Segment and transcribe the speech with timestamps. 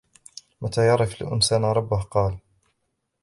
[0.61, 2.37] مَتَى يَعْرِفُ الْإِنْسَانُ رَبَّهُ؟ قَالَ